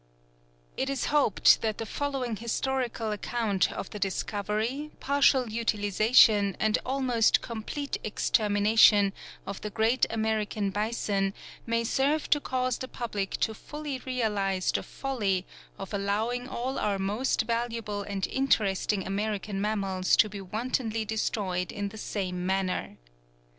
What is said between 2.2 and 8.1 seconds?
historical account of the discovery, partial utilization, and almost complete